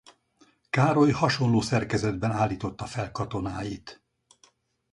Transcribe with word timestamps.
Károly 0.69 1.11
hasonló 1.11 1.61
szerkezetben 1.61 2.31
állította 2.31 2.85
fel 2.85 3.11
katonáit. 3.11 4.03